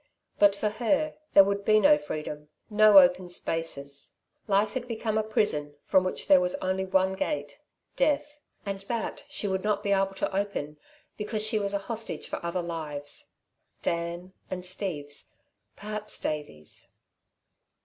[0.39, 4.17] But for her, there would be no freedom, no open spaces.
[4.47, 7.59] Life had become a prison from which there was only one gate
[7.97, 10.79] Death; and that she would not be able to open
[11.17, 13.33] because she was a hostage for other lives.
[13.83, 15.35] Dan's, and Steve's
[15.75, 16.93] perhaps Davey's.